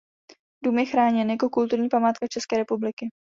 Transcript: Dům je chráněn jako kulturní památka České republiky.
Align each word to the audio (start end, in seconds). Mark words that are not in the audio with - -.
Dům 0.63 0.79
je 0.79 0.85
chráněn 0.85 1.29
jako 1.31 1.49
kulturní 1.49 1.89
památka 1.89 2.27
České 2.27 2.57
republiky. 2.57 3.09